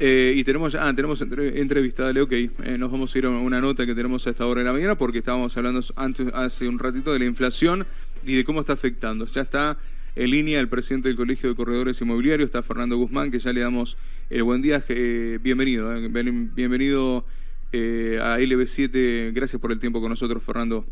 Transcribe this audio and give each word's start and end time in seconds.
Eh, 0.00 0.34
y 0.36 0.44
tenemos, 0.44 0.76
ah, 0.76 0.92
tenemos 0.94 1.20
entrevista, 1.20 2.04
dale, 2.04 2.20
ok. 2.20 2.32
Eh, 2.32 2.50
nos 2.78 2.90
vamos 2.90 3.12
a 3.14 3.18
ir 3.18 3.26
a 3.26 3.30
una 3.30 3.60
nota 3.60 3.84
que 3.84 3.94
tenemos 3.94 4.26
a 4.26 4.30
esta 4.30 4.46
hora 4.46 4.60
de 4.60 4.66
la 4.66 4.72
mañana 4.72 4.94
porque 4.96 5.18
estábamos 5.18 5.56
hablando 5.56 5.80
antes, 5.96 6.28
hace 6.34 6.68
un 6.68 6.78
ratito 6.78 7.12
de 7.12 7.18
la 7.18 7.24
inflación 7.24 7.84
y 8.24 8.36
de 8.36 8.44
cómo 8.44 8.60
está 8.60 8.74
afectando. 8.74 9.26
Ya 9.26 9.42
está 9.42 9.76
en 10.14 10.30
línea 10.30 10.60
el 10.60 10.68
presidente 10.68 11.08
del 11.08 11.16
Colegio 11.16 11.48
de 11.48 11.56
Corredores 11.56 12.00
Inmobiliarios, 12.00 12.46
está 12.46 12.62
Fernando 12.62 12.96
Guzmán, 12.96 13.32
que 13.32 13.40
ya 13.40 13.52
le 13.52 13.60
damos 13.60 13.96
el 14.30 14.44
buen 14.44 14.62
día. 14.62 14.84
Eh, 14.88 15.38
bienvenido, 15.42 15.92
bienvenido 16.54 17.24
a 17.72 18.38
LB7. 18.38 19.32
Gracias 19.32 19.60
por 19.60 19.72
el 19.72 19.80
tiempo 19.80 20.00
con 20.00 20.10
nosotros, 20.10 20.42
Fernando. 20.44 20.84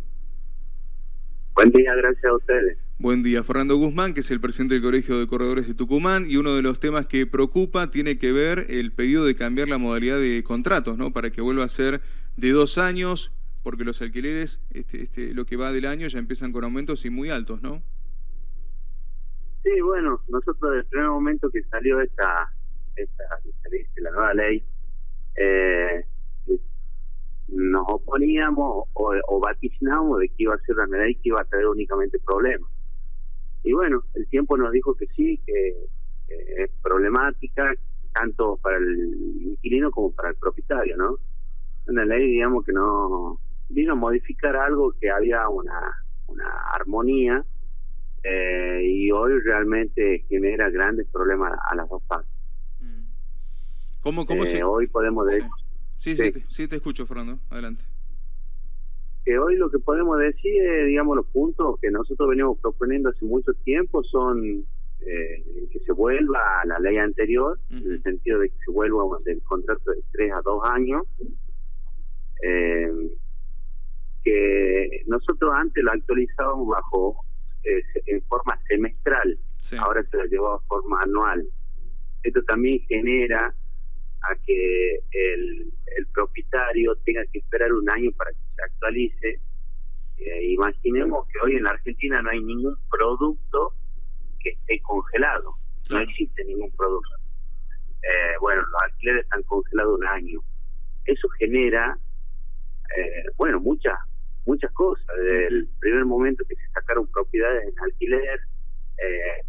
Buen 1.54 1.70
día, 1.70 1.95
gracias 1.95 2.25
a 2.25 2.34
ustedes. 2.34 2.86
Buen 2.99 3.23
día, 3.23 3.45
Fernando 3.45 3.77
Guzmán, 3.77 4.15
que 4.15 4.21
es 4.21 4.31
el 4.31 4.41
presidente 4.41 4.73
del 4.73 4.83
Colegio 4.83 5.19
de 5.19 5.27
Corredores 5.27 5.69
de 5.69 5.75
Tucumán, 5.75 6.25
y 6.31 6.39
uno 6.39 6.55
de 6.55 6.63
los 6.63 6.81
temas 6.81 7.05
que 7.05 7.27
preocupa 7.27 7.91
tiene 7.91 8.17
que 8.17 8.33
ver 8.33 8.69
el 8.71 8.91
pedido 8.91 9.27
de 9.27 9.37
cambiar 9.37 9.69
la 9.69 9.77
modalidad 9.77 10.19
de 10.19 10.43
contratos, 10.43 10.96
¿no? 10.96 11.13
Para 11.13 11.29
que 11.31 11.43
vuelva 11.43 11.64
a 11.64 11.68
ser 11.68 12.01
de 12.39 12.53
dos 12.53 12.79
años, 12.79 13.32
porque 13.63 13.85
los 13.85 14.01
alquileres, 14.01 14.63
este, 14.71 15.03
este, 15.03 15.35
lo 15.35 15.45
que 15.45 15.57
va 15.57 15.73
del 15.73 15.85
año, 15.85 16.09
ya 16.09 16.18
empiezan 16.18 16.53
con 16.53 16.64
aumentos 16.64 17.04
y 17.04 17.11
muy 17.11 17.29
altos, 17.29 17.61
¿no? 17.61 17.82
Sí, 19.63 19.79
bueno, 19.82 20.23
nosotros 20.29 20.71
desde 20.71 20.79
el 20.79 20.87
primer 20.87 21.09
momento 21.11 21.51
que 21.51 21.63
salió 21.65 22.01
esta, 22.01 22.51
esta, 22.96 23.25
la 23.96 24.11
nueva 24.11 24.32
ley, 24.32 24.65
eh, 25.37 26.03
nos 27.49 27.85
oponíamos 27.89 28.87
o, 28.95 29.15
o 29.29 29.40
vaticinábamos 29.40 30.21
de 30.21 30.29
que 30.31 30.45
iba 30.45 30.54
a 30.54 30.59
ser 30.61 30.76
una 30.79 30.96
ley 30.96 31.15
que 31.17 31.29
iba 31.29 31.43
a 31.43 31.45
traer 31.45 31.67
únicamente 31.67 32.19
problemas. 32.20 32.70
Y 33.66 33.72
bueno, 33.72 34.05
el 34.14 34.28
tiempo 34.28 34.56
nos 34.56 34.70
dijo 34.70 34.94
que 34.94 35.08
sí, 35.08 35.41
que, 35.44 35.75
es 36.28 36.70
problemática 36.83 37.72
tanto 38.12 38.56
para 38.62 38.78
el 38.78 39.42
inquilino 39.42 39.91
como 39.91 40.12
para 40.12 40.30
el 40.30 40.36
propietario, 40.36 40.97
¿no? 40.97 41.16
Una 41.89 42.05
ley, 42.05 42.30
digamos, 42.30 42.64
que 42.64 42.73
no 42.73 43.41
vino 43.69 43.92
a 43.92 43.97
modificar 43.97 44.56
algo 44.56 44.92
que 45.00 45.11
había 45.11 45.48
una, 45.48 46.05
una 46.28 46.48
armonía 46.75 47.45
eh, 48.23 48.83
y 48.84 49.11
hoy 49.11 49.41
realmente 49.41 50.25
genera 50.28 50.70
grandes 50.70 51.08
problemas 51.08 51.53
a 51.69 51.75
las 51.75 51.89
dos 51.89 52.03
partes. 52.05 52.30
Mm. 52.80 53.03
¿Cómo, 54.01 54.27
cómo 54.27 54.45
eh, 54.45 54.62
Hoy 54.62 54.86
podemos 54.86 55.27
decir... 55.27 55.45
Sí, 55.97 56.14
sí, 56.14 56.33
sí, 56.48 56.69
te, 56.69 56.77
escucho, 56.77 57.05
Fernando. 57.05 57.41
Adelante. 57.51 57.83
Que 59.27 59.39
hoy 59.39 59.57
lo 59.57 59.69
que 59.71 59.81
podemos 59.81 60.19
decir, 60.21 60.63
digamos, 60.87 61.17
los 61.17 61.27
puntos 61.27 61.81
que 61.83 61.91
nosotros 61.91 62.29
venimos 62.29 62.59
proponiendo 62.61 63.09
hace 63.09 63.25
mucho 63.25 63.53
tiempo 63.65 64.05
son 64.05 64.65
eh, 65.01 65.69
que 65.73 65.81
se 65.81 65.93
vuelva 65.93 66.61
a 66.63 66.67
la 66.67 66.79
ley 66.79 66.97
anterior, 66.97 67.59
en 67.71 67.91
el 67.91 68.03
sentido 68.05 68.39
de 68.39 68.51
que 68.51 68.57
se 68.65 68.71
vuelva 68.71 69.03
del 69.25 69.43
contrato 69.43 69.91
de 69.91 70.01
tres 70.13 70.33
a 70.33 70.41
dos 70.43 70.63
años. 70.71 71.03
Eh, 72.41 72.89
que 74.23 75.03
nosotros 75.07 75.53
antes 75.55 75.83
lo 75.83 75.91
actualizábamos 75.91 76.69
bajo 76.69 77.17
eh, 77.65 77.83
en 78.07 78.23
forma 78.23 78.57
semestral, 78.69 79.39
ahora 79.79 80.05
se 80.09 80.17
lo 80.19 80.25
llevó 80.27 80.53
a 80.53 80.61
forma 80.69 81.01
anual. 81.03 81.45
Esto 82.23 82.43
también 82.45 82.81
genera 82.89 83.53
a 84.23 84.35
que 84.47 84.95
el, 85.13 85.73
el 85.97 86.07
propietario 86.15 86.95
tenga 87.05 87.25
que 87.27 87.39
esperar 87.39 87.73
un 87.73 87.91
año 87.91 88.11
para 88.17 88.31
que 88.31 88.45
Eh, 90.19 90.53
imaginemos 90.53 91.27
que 91.29 91.39
hoy 91.45 91.56
en 91.56 91.65
la 91.65 91.70
Argentina 91.70 92.20
no 92.23 92.31
hay 92.31 92.41
ningún 92.42 92.77
producto 92.91 93.75
que 94.41 94.51
esté 94.51 94.81
congelado, 94.81 95.55
no 95.91 95.98
existe 95.98 96.45
ningún 96.45 96.70
producto. 96.73 97.11
Eh, 98.03 98.37
bueno, 98.41 98.62
los 98.62 98.83
alquileres 98.83 99.25
están 99.25 99.42
congelados 99.42 99.98
un 99.98 100.07
año. 100.07 100.41
Eso 101.05 101.29
genera, 101.39 101.98
eh, 102.97 103.25
bueno, 103.37 103.61
muchas 103.61 103.98
muchas 104.47 104.73
cosas. 104.73 105.05
Desde 105.17 105.48
el 105.48 105.69
primer 105.81 106.05
momento 106.05 106.45
que 106.48 106.55
se 106.55 106.68
sacaron 106.73 107.07
propiedades 107.08 107.68
en 107.68 107.80
alquiler, 107.80 108.41
eh, 108.98 109.42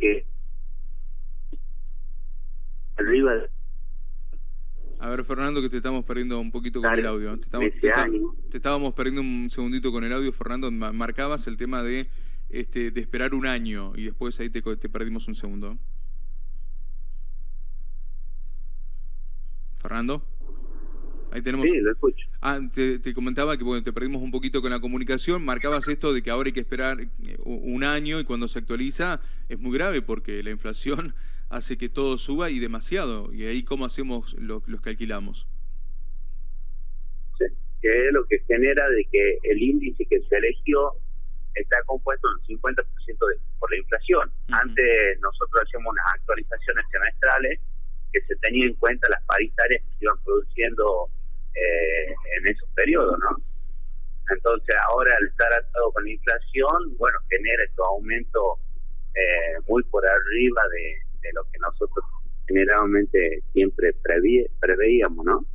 que 0.00 0.26
arriba 2.96 3.34
de 3.34 3.48
a 5.02 5.08
ver, 5.08 5.24
Fernando, 5.24 5.60
que 5.60 5.68
te 5.68 5.78
estamos 5.78 6.04
perdiendo 6.04 6.38
un 6.38 6.52
poquito 6.52 6.80
con 6.80 6.96
el 6.96 7.04
audio. 7.04 7.36
Te, 7.36 8.56
estábamos 8.56 8.94
perdiendo 8.94 9.20
un 9.20 9.50
segundito 9.50 9.90
con 9.90 10.04
el 10.04 10.12
audio, 10.12 10.32
Fernando. 10.32 10.70
Marcabas 10.70 11.48
el 11.48 11.56
tema 11.56 11.82
de, 11.82 12.06
este, 12.50 12.92
de 12.92 13.00
esperar 13.00 13.34
un 13.34 13.44
año 13.44 13.94
y 13.96 14.04
después 14.04 14.38
ahí 14.38 14.48
te, 14.48 14.62
te 14.62 14.88
perdimos 14.88 15.26
un 15.26 15.34
segundo. 15.34 15.76
Fernando. 19.80 20.24
Ahí 21.32 21.42
tenemos. 21.42 21.66
Sí, 21.66 21.76
lo 21.80 21.90
escucho. 21.90 22.28
Ah, 22.40 22.60
te, 22.72 23.12
comentaba 23.12 23.56
que 23.56 23.64
bueno, 23.64 23.82
te 23.82 23.92
perdimos 23.92 24.22
un 24.22 24.30
poquito 24.30 24.62
con 24.62 24.70
la 24.70 24.78
comunicación. 24.78 25.44
Marcabas 25.44 25.88
esto 25.88 26.12
de 26.12 26.22
que 26.22 26.30
ahora 26.30 26.46
hay 26.46 26.52
que 26.52 26.60
esperar 26.60 27.00
eh, 27.00 27.38
un 27.42 27.82
año 27.82 28.20
y 28.20 28.24
cuando 28.24 28.46
se 28.46 28.60
actualiza 28.60 29.20
es 29.48 29.58
muy 29.58 29.76
grave 29.76 30.00
porque 30.00 30.44
la 30.44 30.50
inflación 30.50 31.12
hace 31.52 31.76
que 31.76 31.90
todo 31.90 32.16
suba 32.16 32.50
y 32.50 32.58
demasiado. 32.58 33.32
¿Y 33.32 33.44
ahí 33.44 33.62
cómo 33.62 33.84
hacemos 33.84 34.34
los 34.38 34.62
que 34.64 34.90
alquilamos? 34.90 35.46
Sí, 37.38 37.44
que 37.82 38.06
es 38.06 38.12
lo 38.12 38.26
que 38.26 38.38
genera 38.48 38.88
de 38.88 39.04
que 39.04 39.38
el 39.42 39.62
índice 39.62 40.06
que 40.06 40.20
se 40.22 40.36
eligió 40.36 40.92
está 41.54 41.76
compuesto 41.84 42.26
en 42.48 42.58
50% 42.58 42.74
de, 43.06 43.36
por 43.58 43.70
la 43.70 43.76
inflación. 43.76 44.32
Antes 44.48 45.20
nosotros 45.20 45.62
hacíamos 45.62 45.92
unas 45.92 46.06
actualizaciones 46.14 46.86
semestrales 46.90 47.60
que 48.12 48.20
se 48.22 48.36
tenían 48.36 48.68
en 48.68 48.74
cuenta 48.76 49.08
las 49.10 49.22
paritarias 49.24 49.82
que 49.82 49.90
se 49.98 50.04
iban 50.06 50.16
produciendo 50.24 51.08
eh, 51.54 52.14
en 52.38 52.48
esos 52.48 52.68
periodos, 52.70 53.18
¿no? 53.18 53.36
Entonces 54.34 54.74
ahora 54.88 55.14
al 55.20 55.26
estar 55.28 55.52
atado 55.52 55.92
con 55.92 56.04
la 56.04 56.10
inflación, 56.10 56.96
bueno, 56.96 57.18
genera 57.28 57.64
estos 57.64 57.86
aumentos 57.88 58.58
eh, 59.14 59.60
muy 59.68 59.82
por 59.84 60.02
arriba 60.06 60.62
de, 60.72 61.01
de 61.22 61.30
lo 61.34 61.44
que 61.44 61.58
nosotros 61.58 62.04
generalmente 62.46 63.42
siempre 63.52 63.94
preveíamos, 64.60 65.24
¿no? 65.24 65.46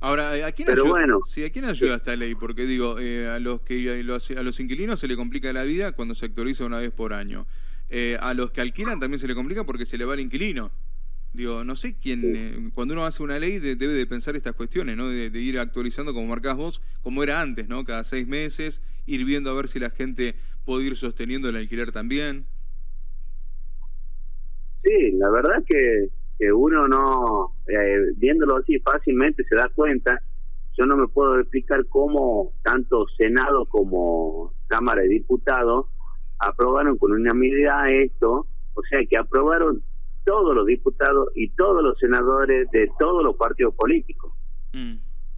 Ahora, 0.00 0.46
¿a 0.46 0.52
quién, 0.52 0.66
Pero 0.66 0.82
ayuda, 0.82 0.98
bueno, 0.98 1.20
sí, 1.26 1.44
¿a 1.44 1.50
quién 1.50 1.66
ayuda 1.66 1.96
esta 1.96 2.16
ley? 2.16 2.34
Porque 2.34 2.64
digo, 2.64 2.98
eh, 2.98 3.28
a 3.28 3.38
los 3.38 3.60
que 3.60 4.02
a 4.36 4.42
los 4.42 4.58
inquilinos 4.60 4.98
se 4.98 5.06
le 5.06 5.14
complica 5.14 5.52
la 5.52 5.64
vida 5.64 5.92
cuando 5.92 6.14
se 6.14 6.24
actualiza 6.24 6.64
una 6.64 6.78
vez 6.78 6.90
por 6.90 7.12
año. 7.12 7.46
Eh, 7.90 8.16
a 8.20 8.32
los 8.34 8.50
que 8.52 8.60
alquilan 8.60 9.00
también 9.00 9.18
se 9.18 9.26
le 9.26 9.34
complica 9.34 9.64
porque 9.64 9.84
se 9.84 9.98
le 9.98 10.04
va 10.04 10.14
el 10.14 10.20
inquilino. 10.20 10.70
Digo, 11.32 11.64
no 11.64 11.76
sé 11.76 11.96
quién, 12.00 12.34
eh, 12.34 12.70
cuando 12.74 12.94
uno 12.94 13.04
hace 13.04 13.22
una 13.22 13.38
ley 13.38 13.58
debe 13.58 13.92
de 13.92 14.06
pensar 14.06 14.34
estas 14.36 14.54
cuestiones, 14.54 14.96
¿no? 14.96 15.08
De, 15.08 15.26
ir 15.38 15.58
actualizando, 15.58 16.14
como 16.14 16.26
marcás 16.26 16.56
vos, 16.56 16.80
como 17.02 17.22
era 17.22 17.40
antes, 17.40 17.68
¿no? 17.68 17.84
Cada 17.84 18.02
seis 18.02 18.26
meses, 18.26 18.82
ir 19.06 19.24
viendo 19.24 19.50
a 19.50 19.54
ver 19.54 19.68
si 19.68 19.78
la 19.78 19.90
gente 19.90 20.34
puede 20.64 20.86
ir 20.86 20.96
sosteniendo 20.96 21.48
el 21.48 21.56
alquiler 21.56 21.92
también. 21.92 22.46
Sí, 24.82 25.12
la 25.12 25.30
verdad 25.30 25.62
que, 25.66 26.08
que 26.38 26.52
uno 26.52 26.88
no, 26.88 27.52
eh, 27.68 28.12
viéndolo 28.16 28.56
así 28.56 28.78
fácilmente 28.80 29.44
se 29.44 29.56
da 29.56 29.68
cuenta, 29.74 30.20
yo 30.78 30.86
no 30.86 30.96
me 30.96 31.08
puedo 31.08 31.38
explicar 31.38 31.84
cómo 31.88 32.52
tanto 32.62 33.06
Senado 33.18 33.66
como 33.66 34.52
Cámara 34.68 35.02
de 35.02 35.08
Diputados 35.08 35.86
aprobaron 36.38 36.96
con 36.96 37.12
unanimidad 37.12 37.90
esto, 37.90 38.46
o 38.74 38.82
sea 38.88 39.00
que 39.08 39.18
aprobaron 39.18 39.82
todos 40.24 40.54
los 40.54 40.66
diputados 40.66 41.28
y 41.34 41.50
todos 41.50 41.82
los 41.82 41.98
senadores 41.98 42.70
de 42.70 42.90
todos 42.98 43.22
los 43.22 43.36
partidos 43.36 43.74
políticos. 43.74 44.32
Mm. 44.72 44.96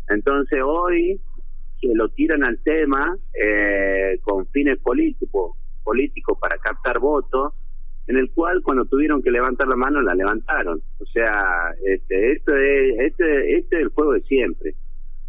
Entonces 0.08 0.60
hoy 0.64 1.20
que 1.80 1.88
lo 1.94 2.08
tiran 2.10 2.44
al 2.44 2.58
tema 2.62 3.16
eh, 3.34 4.18
con 4.22 4.46
fines 4.48 4.78
políticos, 4.78 5.56
políticos 5.82 6.38
para 6.40 6.56
captar 6.58 7.00
votos, 7.00 7.52
en 8.06 8.16
el 8.16 8.30
cual 8.32 8.62
cuando 8.62 8.84
tuvieron 8.84 9.22
que 9.22 9.30
levantar 9.30 9.68
la 9.68 9.76
mano 9.76 10.02
la 10.02 10.14
levantaron. 10.14 10.82
O 10.98 11.06
sea, 11.06 11.74
este, 11.84 12.32
esto 12.32 12.56
es, 12.56 12.98
este, 12.98 13.56
este 13.58 13.76
es 13.76 13.82
el 13.82 13.88
juego 13.88 14.12
de 14.12 14.22
siempre. 14.22 14.74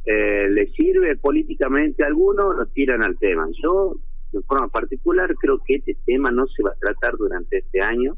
Eh, 0.06 0.50
le 0.50 0.68
sirve 0.68 1.16
políticamente 1.16 2.04
a 2.04 2.08
algunos, 2.08 2.56
lo 2.58 2.66
tiran 2.68 3.04
al 3.04 3.18
tema. 3.18 3.48
Yo, 3.64 3.96
de 4.32 4.42
forma 4.42 4.68
particular, 4.68 5.34
creo 5.36 5.60
que 5.66 5.76
este 5.76 5.96
tema 6.06 6.32
no 6.32 6.48
se 6.48 6.64
va 6.64 6.72
a 6.72 6.80
tratar 6.80 7.16
durante 7.18 7.60
este 7.60 7.82
año 7.82 8.18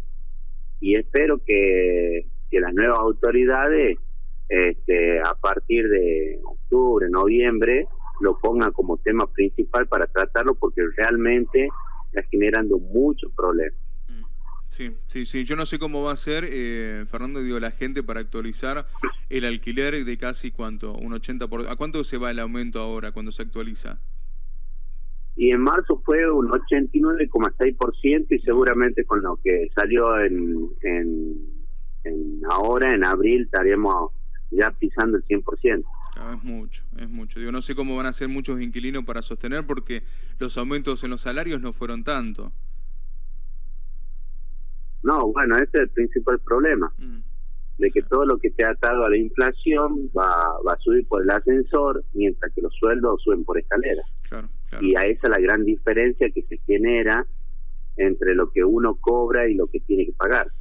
y 0.79 0.95
espero 0.95 1.39
que, 1.45 2.25
que 2.49 2.59
las 2.59 2.73
nuevas 2.73 2.99
autoridades, 2.99 3.97
este, 4.49 5.19
a 5.19 5.33
partir 5.35 5.89
de 5.89 6.39
octubre, 6.43 7.07
noviembre, 7.09 7.87
lo 8.21 8.37
pongan 8.39 8.71
como 8.71 8.97
tema 8.97 9.25
principal 9.31 9.87
para 9.87 10.05
tratarlo 10.05 10.55
porque 10.55 10.81
realmente 10.95 11.67
está 12.11 12.27
generando 12.29 12.79
muchos 12.79 13.31
problemas. 13.33 13.84
Sí, 14.75 14.91
sí, 15.07 15.25
sí. 15.25 15.45
Yo 15.45 15.55
no 15.55 15.65
sé 15.65 15.79
cómo 15.79 16.03
va 16.03 16.11
a 16.11 16.17
ser, 16.17 16.45
eh, 16.49 17.05
Fernando, 17.07 17.41
digo, 17.41 17.57
la 17.61 17.71
gente 17.71 18.03
para 18.03 18.19
actualizar 18.19 18.85
el 19.29 19.45
alquiler 19.45 20.03
de 20.03 20.17
casi 20.17 20.51
cuánto, 20.51 20.93
un 20.93 21.13
80%. 21.13 21.47
Por... 21.47 21.69
¿A 21.69 21.77
cuánto 21.77 22.03
se 22.03 22.17
va 22.17 22.29
el 22.29 22.39
aumento 22.39 22.81
ahora 22.81 23.13
cuando 23.13 23.31
se 23.31 23.41
actualiza? 23.41 24.01
Y 25.37 25.51
en 25.51 25.61
marzo 25.61 26.01
fue 26.03 26.29
un 26.29 26.49
89,6% 26.49 28.25
y 28.31 28.39
seguramente 28.39 29.05
con 29.05 29.21
lo 29.21 29.39
que 29.41 29.69
salió 29.73 30.19
en, 30.19 30.67
en, 30.81 31.37
en 32.03 32.41
ahora 32.49 32.93
en 32.93 33.05
abril 33.05 33.43
estaríamos 33.43 34.11
ya 34.51 34.71
pisando 34.71 35.15
el 35.15 35.23
100%. 35.23 35.85
es 36.33 36.43
mucho, 36.43 36.83
es 36.97 37.09
mucho. 37.09 37.39
Digo, 37.39 37.53
no 37.53 37.61
sé 37.61 37.75
cómo 37.75 37.95
van 37.95 38.07
a 38.07 38.13
ser 38.13 38.27
muchos 38.27 38.61
inquilinos 38.61 39.05
para 39.05 39.21
sostener 39.21 39.65
porque 39.65 40.03
los 40.37 40.57
aumentos 40.57 41.01
en 41.05 41.11
los 41.11 41.21
salarios 41.21 41.61
no 41.61 41.71
fueron 41.71 42.03
tanto. 42.03 42.51
No, 45.05 45.31
bueno, 45.31 45.55
ese 45.55 45.69
es 45.73 45.81
el 45.81 45.89
principal 45.89 46.39
problema. 46.39 46.91
Mm, 46.97 47.19
de 47.77 47.91
que 47.91 48.01
todo 48.03 48.25
lo 48.25 48.39
que 48.39 48.51
ha 48.63 48.71
atado 48.71 49.05
a 49.05 49.09
la 49.09 49.17
inflación 49.17 50.09
va, 50.17 50.59
va 50.65 50.73
a 50.73 50.79
subir 50.79 51.05
por 51.07 51.21
el 51.21 51.29
ascensor, 51.29 52.03
mientras 52.13 52.51
que 52.53 52.61
los 52.61 52.73
sueldos 52.73 53.21
suben 53.21 53.43
por 53.43 53.59
escalera. 53.59 54.01
Y 54.81 54.97
a 54.97 55.03
esa 55.03 55.27
es 55.27 55.29
la 55.29 55.39
gran 55.39 55.63
diferencia 55.63 56.29
que 56.31 56.41
se 56.43 56.57
genera 56.65 57.25
entre 57.97 58.33
lo 58.33 58.51
que 58.51 58.63
uno 58.63 58.95
cobra 58.95 59.47
y 59.47 59.53
lo 59.53 59.67
que 59.67 59.79
tiene 59.81 60.05
que 60.05 60.13
pagar. 60.13 60.51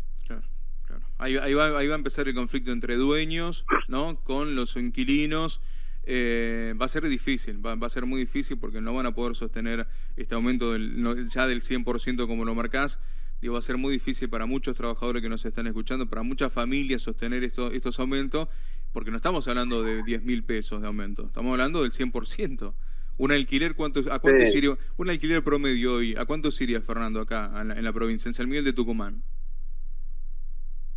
Ahí, 1.17 1.37
ahí, 1.37 1.55
va, 1.55 1.79
ahí 1.79 1.87
va 1.87 1.95
a 1.95 1.99
empezar 1.99 2.29
el 2.29 2.35
conflicto 2.35 2.73
entre 2.73 2.97
dueños, 2.97 3.65
¿no? 3.89 4.21
Con 4.25 4.57
los 4.57 4.77
inquilinos. 4.77 5.61
Eh, 6.07 6.75
va 6.79 6.85
a 6.85 6.89
ser 6.89 7.09
difícil, 7.09 7.65
va, 7.65 7.77
va, 7.77 7.87
a 7.87 7.91
ser 7.91 8.05
muy 8.05 8.21
difícil 8.21 8.59
porque 8.59 8.83
no 8.83 8.93
van 8.93 9.07
a 9.07 9.15
poder 9.15 9.35
sostener 9.35 9.87
este 10.17 10.35
aumento 10.35 10.73
del, 10.73 11.31
ya 11.31 11.47
del 11.47 11.63
100% 11.63 12.27
como 12.27 12.45
lo 12.45 12.55
marcás. 12.55 13.01
Digo, 13.45 13.53
va 13.53 13.59
a 13.59 13.63
ser 13.63 13.77
muy 13.77 13.93
difícil 13.93 14.31
para 14.31 14.47
muchos 14.47 14.75
trabajadores 14.75 15.21
que 15.21 15.29
nos 15.29 15.45
están 15.45 15.67
escuchando, 15.67 16.09
para 16.09 16.23
muchas 16.23 16.51
familias 16.51 17.03
sostener 17.03 17.45
esto, 17.45 17.71
estos 17.73 18.01
aumentos, 18.01 18.49
porque 18.91 19.11
no 19.11 19.19
estamos 19.19 19.47
hablando 19.49 19.83
de 19.83 20.03
10 20.03 20.25
mil 20.25 20.45
pesos 20.45 20.81
de 20.81 20.87
aumento, 20.87 21.27
estamos 21.27 21.53
hablando 21.53 21.83
del 21.83 21.93
100%. 21.93 22.73
Un 23.19 23.33
alquiler, 23.33 23.75
¿cuánto, 23.75 24.01
¿a 24.11 24.19
cuánto 24.19 24.47
sí. 24.47 24.67
un 24.97 25.11
alquiler 25.11 25.45
promedio 25.45 25.97
hoy? 25.97 26.15
¿A 26.17 26.25
cuánto 26.25 26.49
iría, 26.59 26.81
Fernando, 26.81 27.21
acá 27.21 27.53
en 27.61 27.69
la, 27.69 27.75
en 27.75 27.85
la 27.85 27.93
provincia, 27.93 28.31
en 28.31 28.33
San 28.33 28.49
Miguel 28.49 28.65
de 28.65 28.73
Tucumán? 28.73 29.23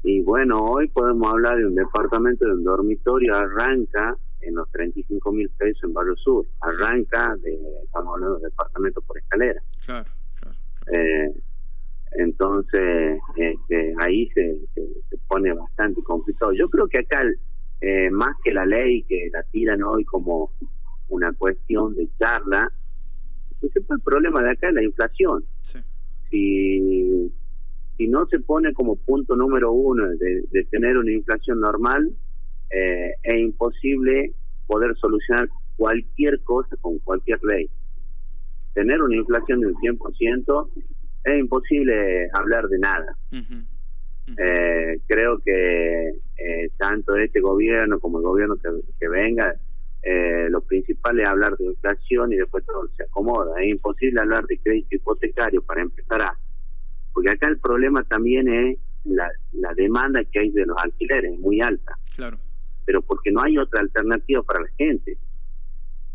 Y 0.03 0.21
bueno, 0.21 0.61
hoy 0.61 0.87
podemos 0.87 1.29
hablar 1.29 1.57
de 1.57 1.65
un 1.65 1.75
departamento 1.75 2.45
de 2.45 2.53
un 2.53 2.63
dormitorio, 2.63 3.35
arranca 3.35 4.15
en 4.39 4.55
los 4.55 4.71
35 4.71 5.33
mil 5.33 5.49
pesos 5.49 5.83
en 5.83 5.93
Barrio 5.93 6.15
Sur, 6.15 6.47
arranca 6.61 7.35
de, 7.43 7.59
estamos 7.83 8.13
hablando 8.13 8.37
de 8.37 8.45
departamento 8.45 9.01
por 9.01 9.17
escalera. 9.17 9.61
Claro, 9.85 10.09
claro. 10.39 10.55
Eh, 10.93 11.33
entonces, 12.13 13.19
este, 13.35 13.93
ahí 13.99 14.29
se, 14.29 14.59
se, 14.73 15.17
pone 15.27 15.53
bastante 15.53 16.01
complicado. 16.03 16.53
Yo 16.53 16.69
creo 16.69 16.87
que 16.87 16.99
acá, 16.99 17.21
eh, 17.81 18.09
más 18.09 18.35
que 18.43 18.53
la 18.53 18.65
ley 18.65 19.03
que 19.03 19.29
la 19.31 19.43
tiran 19.43 19.83
hoy 19.83 20.03
como 20.05 20.51
una 21.09 21.31
cuestión 21.33 21.95
de 21.95 22.07
charla, 22.19 22.71
el 23.61 24.01
problema 24.03 24.41
de 24.41 24.51
acá 24.51 24.69
es 24.69 24.73
la 24.73 24.83
inflación. 24.83 25.43
Sí. 25.61 25.79
Si 26.29 27.31
si 27.97 28.07
no 28.07 28.27
se 28.27 28.39
pone 28.39 28.73
como 28.73 28.95
punto 28.95 29.35
número 29.35 29.71
uno 29.71 30.07
de, 30.07 30.63
tener 30.69 30.97
una 30.97 31.11
inflación 31.11 31.59
normal, 31.59 32.13
eh, 32.69 33.11
es 33.23 33.39
imposible 33.39 34.33
poder 34.67 34.95
solucionar 34.97 35.49
cualquier 35.75 36.39
cosa 36.43 36.75
con 36.79 36.99
cualquier 36.99 37.39
ley. 37.43 37.67
Tener 38.75 39.01
una 39.01 39.15
inflación 39.15 39.61
del 39.61 39.73
100% 39.75 40.69
es 41.27 41.39
imposible 41.39 42.29
hablar 42.33 42.67
de 42.67 42.79
nada. 42.79 43.17
Eh, 44.37 44.99
creo 45.07 45.39
que 45.39 46.09
eh, 46.09 46.69
tanto 46.77 47.15
este 47.15 47.39
gobierno 47.39 47.99
como 47.99 48.19
el 48.19 48.25
gobierno 48.25 48.55
que, 48.99 49.07
venga, 49.07 49.53
lo 50.49 50.61
principal 50.61 51.19
es 51.19 51.27
hablar 51.27 51.57
de 51.57 51.65
inflación 51.65 52.31
y 52.31 52.37
después 52.37 52.65
todo 52.65 52.87
se 52.95 53.03
acomoda. 53.03 53.61
Es 53.61 53.69
imposible 53.69 54.21
hablar 54.21 54.45
de 54.45 54.57
crédito 54.59 54.95
hipotecario 54.95 55.61
para 55.61 55.81
empezar 55.81 56.21
a 56.21 56.37
porque 57.17 57.31
acá 57.31 57.47
el 57.49 57.57
problema 57.57 58.03
también 58.03 58.47
es 58.47 58.77
la, 59.05 59.27
la 59.53 59.73
demanda 59.73 60.23
que 60.23 60.37
hay 60.37 60.51
de 60.51 60.67
los 60.67 60.77
alquileres, 60.77 61.33
es 61.33 61.39
muy 61.39 61.59
alta. 61.61 61.97
Claro. 62.15 62.37
Pero 62.85 63.01
porque 63.01 63.31
no 63.31 63.41
hay 63.41 63.57
otra 63.57 63.79
alternativa 63.79 64.43
para 64.43 64.61
la 64.61 64.69
gente. 64.77 65.17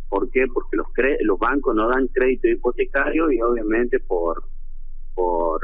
¿Por 0.09 0.31
qué? 0.31 0.47
Porque 0.47 0.77
los 0.77 0.87
los 1.23 1.41
bancos 1.41 1.75
no 1.75 1.89
dan 1.89 2.07
crédito 2.07 2.47
hipotecario 2.47 3.33
y 3.33 3.43
obviamente 3.43 3.99
por 3.99 4.45
por 5.15 5.61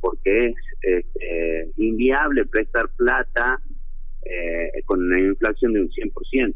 porque 0.00 0.46
es 0.46 0.54
este, 0.80 1.70
inviable 1.76 2.46
prestar 2.46 2.88
plata 2.96 3.60
eh, 4.22 4.82
con 4.86 5.04
una 5.04 5.20
inflación 5.20 5.74
de 5.74 5.82
un 5.82 5.90
100%. 5.90 6.54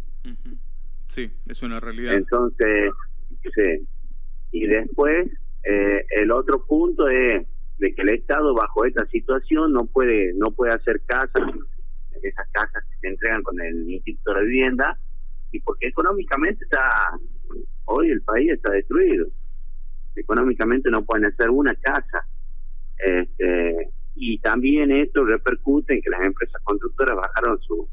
Sí, 1.09 1.31
es 1.47 1.63
una 1.63 1.79
realidad. 1.79 2.15
Entonces, 2.15 2.91
sí. 3.43 3.87
Y 4.53 4.67
después, 4.67 5.31
eh, 5.65 6.05
el 6.11 6.31
otro 6.31 6.65
punto 6.67 7.09
es 7.09 7.47
de 7.79 7.95
que 7.95 8.03
el 8.03 8.15
Estado 8.15 8.55
bajo 8.55 8.85
esta 8.85 9.05
situación 9.07 9.73
no 9.73 9.87
puede 9.87 10.33
no 10.35 10.53
puede 10.53 10.73
hacer 10.73 11.03
casas, 11.07 11.43
esas 12.23 12.49
casas 12.53 12.85
que 12.85 13.01
se 13.01 13.09
entregan 13.09 13.43
con 13.43 13.61
el 13.61 13.91
Instituto 13.91 14.35
de 14.35 14.45
Vivienda, 14.45 14.99
y 15.53 15.61
porque 15.61 15.89
económicamente 15.89 16.65
está, 16.65 17.11
hoy 17.85 18.11
el 18.11 18.23
país 18.23 18.51
está 18.53 18.73
destruido, 18.73 19.27
económicamente 20.17 20.91
no 20.91 21.05
pueden 21.05 21.27
hacer 21.27 21.51
una 21.51 21.75
casa. 21.75 22.27
Este, 22.99 23.91
y 24.17 24.39
también 24.39 24.91
esto 24.93 25.25
repercute 25.25 25.95
en 25.95 26.03
que 26.03 26.11
las 26.11 26.25
empresas 26.25 26.61
constructoras 26.63 27.17
bajaron 27.17 27.61
su, 27.61 27.89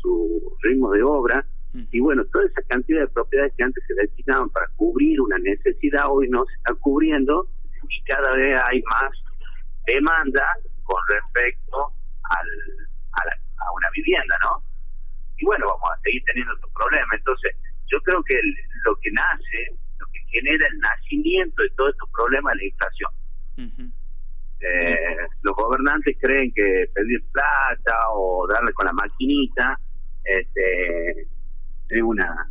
su 0.00 0.56
ritmo 0.62 0.90
de 0.92 1.02
obra, 1.02 1.46
y 1.90 2.00
bueno, 2.00 2.22
toda 2.26 2.44
esa 2.44 2.60
cantidad 2.68 3.00
de 3.00 3.08
propiedades 3.08 3.54
que 3.56 3.64
antes 3.64 3.82
se 3.86 3.94
destinaban 3.94 4.50
para 4.50 4.68
cubrir 4.76 5.18
una 5.22 5.38
necesidad 5.38 6.04
hoy 6.10 6.28
no 6.28 6.44
se 6.44 6.52
está 6.56 6.74
cubriendo 6.74 7.48
y 7.88 8.02
cada 8.04 8.36
vez 8.36 8.56
hay 8.68 8.82
más 8.82 9.10
demanda 9.86 10.44
con 10.82 11.00
respecto 11.08 11.92
al, 12.24 12.48
a, 13.12 13.72
una 13.74 13.88
vivienda, 13.94 14.36
¿no? 14.42 14.62
Y 15.38 15.44
bueno, 15.46 15.64
vamos 15.66 15.90
a 15.96 16.00
seguir 16.02 16.22
teniendo 16.24 16.54
estos 16.54 16.70
problemas. 16.72 17.08
Entonces, 17.14 17.56
yo 17.86 17.98
creo 18.02 18.22
que 18.22 18.38
lo 18.84 18.94
que 18.96 19.10
nace, 19.12 19.74
genera 20.32 20.66
el 20.66 20.78
nacimiento 20.78 21.62
de 21.62 21.70
todos 21.76 21.90
estos 21.92 22.10
problemas 22.10 22.54
es 22.54 22.58
la 22.58 22.66
inflación. 22.66 23.10
eh, 24.60 25.16
los 25.42 25.54
gobernantes 25.54 26.16
creen 26.20 26.52
que 26.54 26.86
pedir 26.94 27.22
plata 27.32 27.98
o 28.14 28.46
darle 28.48 28.72
con 28.72 28.86
la 28.86 28.92
maquinita 28.92 29.78
este, 30.24 31.22
es 31.88 32.02
una 32.02 32.48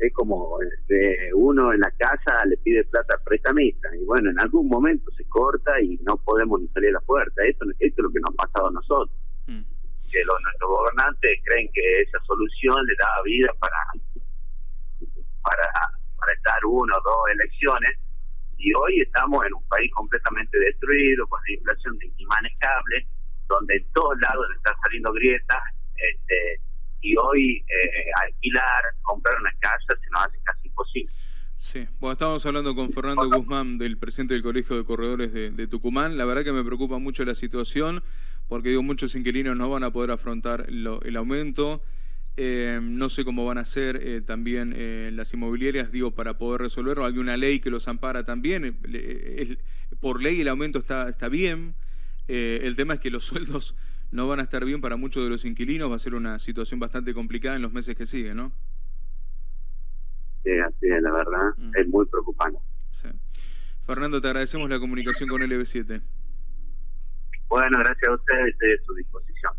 es 0.00 0.12
como 0.14 0.58
este, 0.62 1.30
uno 1.34 1.72
en 1.72 1.80
la 1.80 1.90
casa 1.92 2.44
le 2.46 2.56
pide 2.58 2.84
plata 2.84 3.14
al 3.14 3.22
prestamista 3.22 3.88
y 3.94 4.04
bueno, 4.04 4.30
en 4.30 4.40
algún 4.40 4.66
momento 4.68 5.10
se 5.12 5.24
corta 5.28 5.80
y 5.80 5.98
no 6.06 6.16
podemos 6.16 6.60
ni 6.60 6.68
salir 6.68 6.88
a 6.90 6.92
la 6.92 7.00
puerta. 7.00 7.44
Esto, 7.44 7.66
esto 7.78 7.84
es 7.84 8.04
lo 8.04 8.10
que 8.10 8.20
nos 8.20 8.30
ha 8.30 8.46
pasado 8.46 8.68
a 8.68 8.72
nosotros. 8.72 9.16
Mm. 9.46 9.60
Que 10.10 10.24
los, 10.24 10.36
nuestros 10.42 10.70
gobernantes 10.70 11.38
creen 11.44 11.68
que 11.72 12.00
esa 12.00 12.18
solución 12.24 12.84
le 12.86 12.94
da 12.98 13.22
vida 13.24 13.52
para, 13.60 13.76
para, 15.42 15.99
para 16.20 16.32
estar 16.34 16.58
uno 16.64 16.92
o 16.94 17.02
dos 17.02 17.24
elecciones 17.32 17.98
y 18.60 18.72
hoy 18.74 19.00
estamos 19.00 19.44
en 19.46 19.54
un 19.54 19.66
país 19.68 19.90
completamente 19.94 20.58
destruido, 20.58 21.26
con 21.26 21.40
la 21.48 21.54
inflación 21.54 21.98
inmanejable, 22.18 23.06
donde 23.48 23.76
en 23.76 23.86
todos 23.94 24.20
lados 24.20 24.46
están 24.54 24.74
saliendo 24.82 25.12
grietas. 25.12 25.62
Este, 25.96 26.60
y 27.00 27.16
hoy 27.16 27.56
eh, 27.56 28.10
alquilar, 28.22 28.82
comprar 29.02 29.40
una 29.40 29.52
casa 29.60 29.98
se 29.98 30.10
nos 30.10 30.26
hace 30.26 30.38
casi 30.44 30.68
imposible. 30.68 31.14
Sí, 31.56 31.86
bueno, 32.00 32.12
estábamos 32.12 32.44
hablando 32.46 32.74
con 32.74 32.92
Fernando 32.92 33.28
Guzmán, 33.30 33.78
del 33.78 33.98
presidente 33.98 34.34
del 34.34 34.42
Colegio 34.42 34.76
de 34.76 34.84
Corredores 34.84 35.32
de, 35.32 35.66
Tucumán. 35.66 36.18
La 36.18 36.24
verdad 36.24 36.44
que 36.44 36.52
me 36.52 36.64
preocupa 36.64 36.98
mucho 36.98 37.24
la 37.24 37.34
situación, 37.34 38.02
porque 38.48 38.70
digo, 38.70 38.82
muchos 38.82 39.14
inquilinos 39.14 39.56
no 39.56 39.68
van 39.68 39.84
a 39.84 39.90
poder 39.90 40.10
afrontar 40.10 40.66
el 40.68 41.16
aumento. 41.16 41.82
Eh, 42.42 42.80
no 42.82 43.10
sé 43.10 43.22
cómo 43.22 43.44
van 43.44 43.58
a 43.58 43.66
ser 43.66 44.00
eh, 44.02 44.22
también 44.22 44.74
las 45.14 45.34
inmobiliarias, 45.34 45.92
digo, 45.92 46.12
para 46.12 46.38
poder 46.38 46.62
resolverlo. 46.62 47.04
Hay 47.04 47.18
una 47.18 47.36
ley 47.36 47.60
que 47.60 47.68
los 47.68 47.86
ampara 47.86 48.24
también. 48.24 48.78
por 50.00 50.22
ley 50.22 50.40
el 50.40 50.48
aumento 50.48 50.78
está, 50.78 51.10
está 51.10 51.28
bien. 51.28 51.74
el 52.28 52.76
tema 52.76 52.94
es 52.94 53.00
que 53.00 53.10
los 53.10 53.24
sueldos 53.30 53.74
no 54.10 54.26
van 54.26 54.40
a 54.40 54.44
estar 54.44 54.64
bien 54.64 54.80
para 54.80 54.96
muchos 54.96 55.22
de 55.22 55.28
los 55.28 55.44
inquilinos, 55.44 55.90
va 55.90 55.96
a 55.96 55.98
ser 55.98 56.14
una 56.14 56.38
situación 56.38 56.80
bastante 56.80 57.12
complicada 57.12 57.56
en 57.56 57.62
los 57.62 57.74
meses 57.74 57.94
que 57.94 58.06
siguen, 58.06 58.38
¿no? 58.38 58.52
Sí, 60.42 60.52
así 60.66 60.86
es, 60.88 61.02
la 61.02 61.12
verdad, 61.12 61.52
mm. 61.58 61.76
es 61.76 61.88
muy 61.88 62.06
preocupante. 62.06 62.58
Fernando, 63.84 64.18
te 64.18 64.28
agradecemos 64.28 64.70
la 64.70 64.80
comunicación 64.80 65.28
con 65.28 65.42
LB7. 65.42 66.00
Bueno, 67.50 67.78
gracias 67.80 68.08
a 68.08 68.14
ustedes, 68.14 68.54
estoy 68.54 68.72
a 68.72 68.84
su 68.86 68.94
disposición. 68.94 69.52